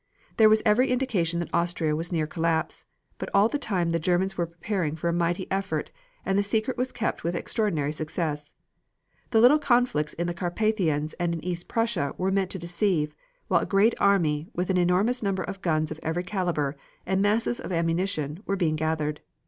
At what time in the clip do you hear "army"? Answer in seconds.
13.99-14.49